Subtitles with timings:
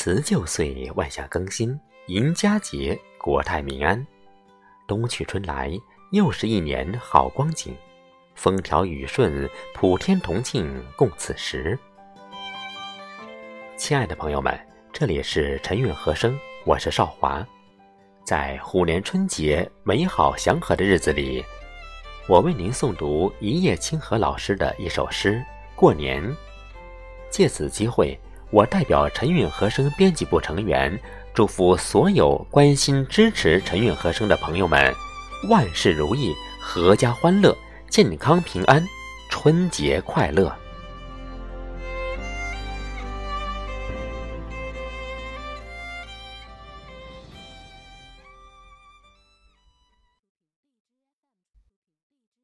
[0.00, 1.76] 辞旧岁，万象更新，
[2.06, 4.06] 迎佳节，国泰民安。
[4.86, 5.72] 冬去春来，
[6.12, 7.74] 又是一年好光景，
[8.36, 11.76] 风调雨顺，普天同庆，共此时。
[13.76, 14.56] 亲爱的朋友们，
[14.92, 17.44] 这里是晨韵和声，我是少华。
[18.22, 21.44] 在虎年春节美好祥和的日子里，
[22.28, 25.32] 我为您诵读一叶清河老师的一首诗
[25.74, 26.22] 《过年》。
[27.30, 28.16] 借此机会。
[28.50, 30.98] 我代表陈韵和声编辑部成员，
[31.34, 34.94] 祝福所有关心支持陈韵和声的朋友们，
[35.48, 37.56] 万事如意，阖家欢乐，
[37.90, 38.82] 健康平安，
[39.28, 40.54] 春节快乐。